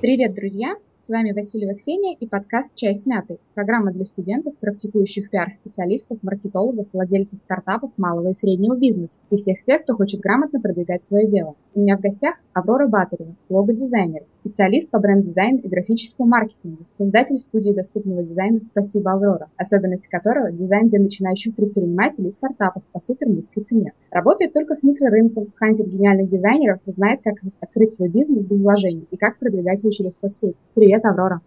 [0.00, 0.74] Привет, друзья!
[1.06, 6.88] С вами Васильева Ксения и подкаст «Чай с мятой»– программа для студентов, практикующих пиар-специалистов, маркетологов,
[6.92, 11.54] владельцев стартапов, малого и среднего бизнеса и всех тех, кто хочет грамотно продвигать свое дело.
[11.76, 17.72] У меня в гостях Аврора Батарева, лого-дизайнер, специалист по бренд-дизайну и графическому маркетингу, создатель студии
[17.72, 23.62] доступного дизайна «Спасибо, Аврора», особенность которого– дизайн для начинающих предпринимателей и стартапов по супер низкой
[23.62, 23.92] цене.
[24.10, 29.06] Работает только с микрорынком, хантит гениальных дизайнеров и знает, как открыть свой бизнес без вложений
[29.12, 30.58] и как продвигать его через соцсети.
[30.74, 30.95] Привет!
[30.96, 31.42] Привет, Аврора.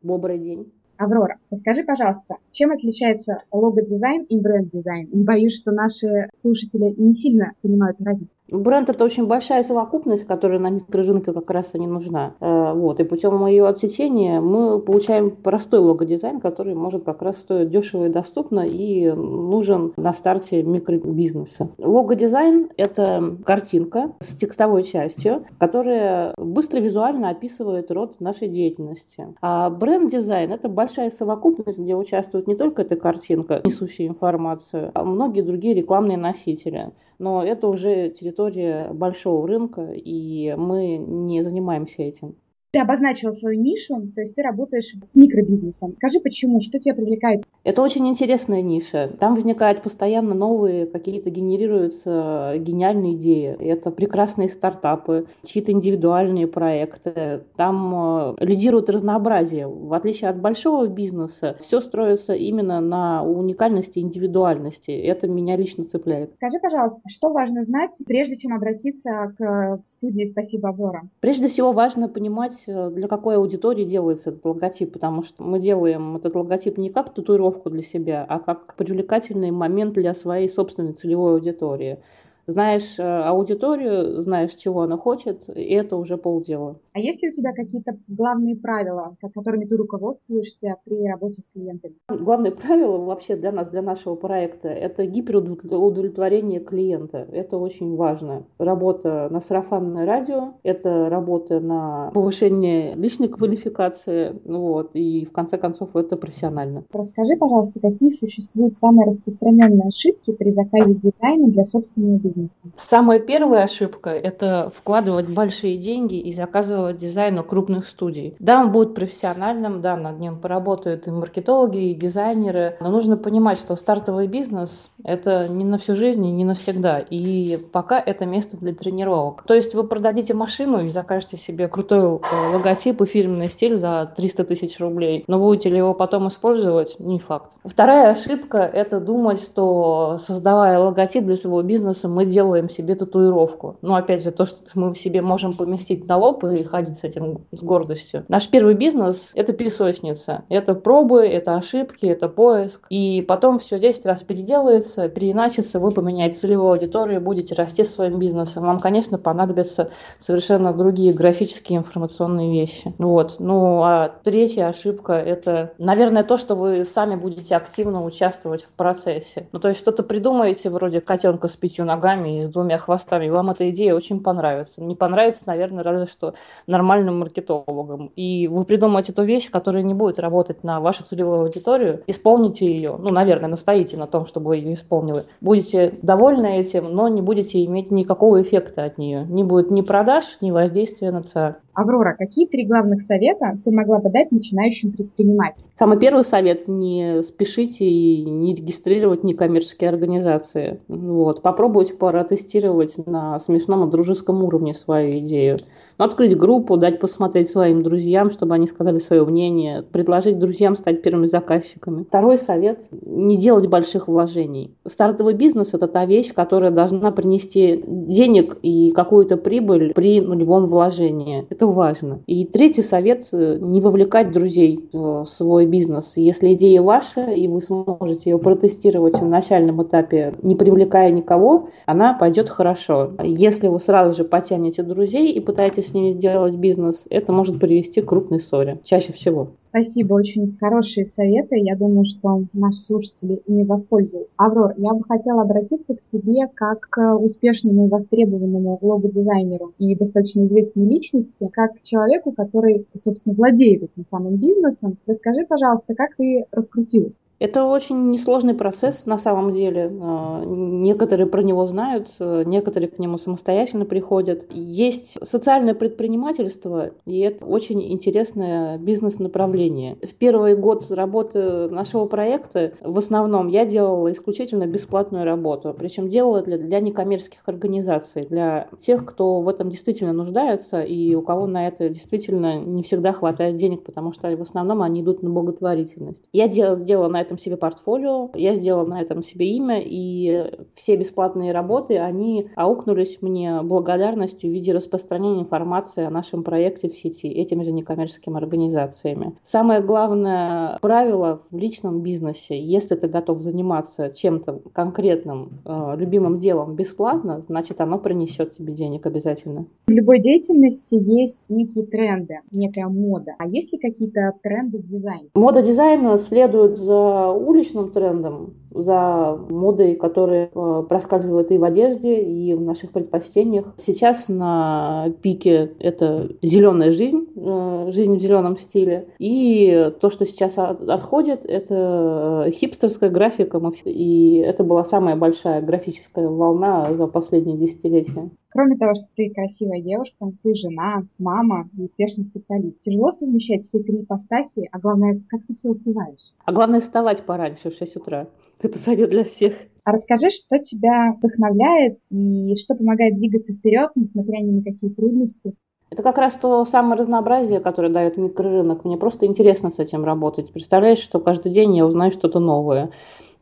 [0.00, 0.72] Добрый день.
[0.96, 5.10] Аврора, расскажи, пожалуйста, чем отличается лого-дизайн и бренд-дизайн?
[5.12, 8.30] Я боюсь, что наши слушатели не сильно понимают разницу.
[8.54, 12.34] Бренд это очень большая совокупность, которая на микрорынке как раз и не нужна.
[12.40, 13.00] Э, вот.
[13.00, 18.10] И путем ее отсечения мы получаем простой логодизайн, который может как раз стоить дешево и
[18.10, 21.68] доступно и нужен на старте микробизнеса.
[21.78, 29.34] Логодизайн это картинка с текстовой частью, которая быстро визуально описывает род нашей деятельности.
[29.40, 35.42] А бренд-дизайн это большая совокупность, где участвует не только эта картинка, несущая информацию, а многие
[35.42, 36.92] другие рекламные носители.
[37.18, 42.36] Но это уже территория территория большого рынка, и мы не занимаемся этим.
[42.74, 45.94] Ты обозначила свою нишу, то есть ты работаешь с микробизнесом.
[45.98, 46.58] Скажи, почему?
[46.58, 47.44] Что тебя привлекает?
[47.62, 49.12] Это очень интересная ниша.
[49.20, 53.56] Там возникают постоянно новые какие-то генерируются гениальные идеи.
[53.60, 57.44] Это прекрасные стартапы, чьи-то индивидуальные проекты.
[57.54, 59.68] Там э, лидирует разнообразие.
[59.68, 64.90] В отличие от большого бизнеса, все строится именно на уникальности индивидуальности.
[64.90, 66.32] Это меня лично цепляет.
[66.38, 71.02] Скажи, пожалуйста, что важно знать, прежде чем обратиться к студии «Спасибо, Аврора»?
[71.20, 76.16] Прежде всего важно понимать, Э, для какой аудитории делается этот логотип, потому что мы делаем
[76.16, 81.34] этот логотип не как татуировку для себя, а как привлекательный момент для своей собственной целевой
[81.34, 81.98] аудитории
[82.46, 86.78] знаешь э, аудиторию, знаешь, чего она хочет, и это уже полдела.
[86.92, 91.94] А есть ли у тебя какие-то главные правила, которыми ты руководствуешься при работе с клиентами?
[92.08, 97.26] Главное правило вообще для нас, для нашего проекта, это гиперудовлетворение клиента.
[97.32, 98.44] Это очень важно.
[98.58, 105.96] Работа на сарафанное радио, это работа на повышение личной квалификации, вот, и в конце концов
[105.96, 106.84] это профессионально.
[106.92, 112.33] Расскажи, пожалуйста, какие существуют самые распространенные ошибки при заказе дизайна для собственного бизнеса?
[112.76, 118.36] Самая первая ошибка– это вкладывать большие деньги и заказывать дизайн у крупных студий.
[118.38, 123.58] Да, он будет профессиональным, да, над ним поработают и маркетологи, и дизайнеры, но нужно понимать,
[123.58, 124.70] что стартовый бизнес–
[125.04, 129.44] это не на всю жизнь и не навсегда, и пока это место для тренировок.
[129.46, 134.12] То есть вы продадите машину и закажете себе крутой э, логотип и фирменный стиль за
[134.16, 137.52] 300 тысяч рублей, но будете ли его потом использовать– не факт.
[137.64, 143.76] Вторая ошибка– это думать, что создавая логотип для своего бизнеса, мы делаем себе татуировку.
[143.82, 147.42] Но опять же, то, что мы себе можем поместить на лоб и ходить с этим
[147.52, 148.24] с гордостью.
[148.28, 150.44] Наш первый бизнес– это песочница.
[150.48, 152.86] Это пробы, это ошибки, это поиск.
[152.88, 158.64] И потом все 10 раз переделается, переиначится, вы поменяете целевую аудиторию, будете расти своим бизнесом.
[158.64, 162.94] Вам, конечно, понадобятся совершенно другие графические информационные вещи.
[162.98, 163.36] Вот.
[163.38, 169.48] Ну, а третья ошибка– это, наверное, то, что вы сами будете активно участвовать в процессе.
[169.52, 173.28] Ну, то есть что-то придумаете вроде котенка с пятью ногами, и с двумя хвостами.
[173.28, 174.82] Вам эта идея очень понравится.
[174.82, 176.34] Не понравится, наверное, разве что
[176.66, 178.10] нормальным маркетологам.
[178.16, 182.96] И вы придумаете ту вещь, которая не будет работать на вашу целевую аудиторию, исполните ее.
[182.98, 185.24] Ну, наверное, настоите на том, чтобы ее исполнили.
[185.40, 189.24] Будете довольны этим, но не будете иметь никакого эффекта от нее.
[189.28, 191.56] Не будет ни продаж, ни воздействия на ЦА.
[191.74, 195.68] Аврора, какие три главных совета ты могла бы дать начинающим предпринимателям?
[195.78, 200.80] Самый первый совет– не спешите и не регистрировать некоммерческие организации.
[200.86, 201.42] Вот.
[201.42, 205.58] Попробуйте протестировать на смешном и дружеском уровне свою идею.
[205.98, 211.02] Но открыть группу, дать посмотреть своим друзьям, чтобы они сказали свое мнение, предложить друзьям стать
[211.02, 212.04] первыми заказчиками.
[212.04, 214.74] Второй совет– не делать больших вложений.
[214.86, 221.46] Стартовый бизнес– это та вещь, которая должна принести денег и какую-то прибыль при нулевом вложении.
[221.48, 222.20] Это важно.
[222.26, 226.12] И третий совет– не вовлекать друзей в свой бизнес.
[226.16, 232.14] Если идея ваша, и вы сможете ее протестировать на начальном этапе, не привлекая никого, она
[232.14, 233.12] пойдет хорошо.
[233.22, 238.00] Если вы сразу же потянете друзей и пытаетесь с ними сделать бизнес, это может привести
[238.00, 239.48] к крупной ссоре, чаще всего.
[239.58, 241.56] Спасибо, очень хорошие советы.
[241.58, 244.34] Я думаю, что наши слушатели ими воспользуются.
[244.36, 250.46] Аврор, я бы хотела обратиться к тебе как к успешному и востребованному лого-дизайнеру и достаточно
[250.46, 254.98] известной личности, как человеку, который, собственно, владеет этим самым бизнесом.
[255.06, 257.14] Расскажи, пожалуйста, как ты раскрутилась?
[257.38, 259.92] Это очень несложный процесс на самом деле.
[260.00, 264.46] А, некоторые про него знают, некоторые к нему самостоятельно приходят.
[264.50, 269.96] Есть социальное предпринимательство, и это очень интересное бизнес-направление.
[270.02, 276.42] В первый год работы нашего проекта в основном я делала исключительно бесплатную работу, причем делала
[276.42, 281.66] для, для некоммерческих организаций, для тех, кто в этом действительно нуждается и у кого на
[281.66, 286.24] это действительно не всегда хватает денег, потому что в основном они идут на благотворительность.
[286.32, 290.96] Я делала, сделала на этом себе портфолио, я сделала на этом себе имя, и все
[290.96, 297.28] бесплатные работы, они аукнулись мне благодарностью в виде распространения информации о нашем проекте в сети
[297.28, 299.34] этими же некоммерческими организациями.
[299.42, 306.74] Самое главное правило в личном бизнесе, если ты готов заниматься чем-то конкретным, э, любимым делом
[306.76, 309.66] бесплатно, значит оно принесет тебе денег обязательно.
[309.86, 313.32] В любой деятельности есть некие тренды, некая мода.
[313.38, 315.28] А есть ли какие-то тренды в дизайне?
[315.34, 322.54] Мода дизайна следует за уличным трендом, за модой, которая э, проскальзывает и в одежде, и
[322.54, 323.66] в наших предпочтениях.
[323.78, 329.08] Сейчас на пике это зеленая жизнь, э, жизнь в зеленом стиле.
[329.18, 333.60] И то, что сейчас отходит, это хипстерская графика.
[333.84, 338.30] И это была самая большая графическая волна за последние десятилетия.
[338.54, 342.78] Кроме того, что ты красивая девушка, ты жена, мама успешный специалист.
[342.78, 346.32] Тяжело совмещать все три ипостаси, а главное, как ты все успеваешь?
[346.44, 348.28] А главное, вставать пораньше, в 6 утра.
[348.62, 349.54] Это совет для всех.
[349.82, 355.54] А расскажи, что тебя вдохновляет и что помогает двигаться вперед, несмотря ни на какие трудности.
[355.90, 358.84] Это как раз то самое разнообразие, которое дает микрорынок.
[358.84, 360.52] Мне просто интересно с этим работать.
[360.52, 362.90] Представляешь, что каждый день я узнаю что-то новое.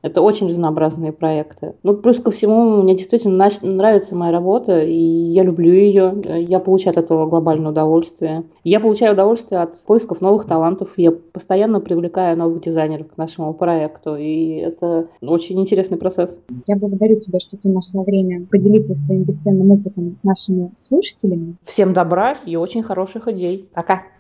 [0.03, 1.75] Это очень разнообразные проекты.
[1.83, 6.15] Ну, плюс ко всему, мне действительно нравится моя работа, и я люблю ее.
[6.25, 8.45] Я получаю от этого глобальное удовольствие.
[8.65, 10.91] Я получаю удовольствие от поисков новых талантов.
[10.97, 16.43] Я постоянно привлекаю новых дизайнеров к нашему проекту, и это очень интересный процесс.
[16.67, 21.57] Я благодарю тебя, что ты нашла время поделиться своим бесценным опытом с нашими слушателями.
[21.65, 23.69] Всем добра и очень хороших идей.
[23.73, 24.03] Пока!